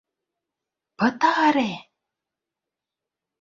[0.97, 1.71] Пытаре!..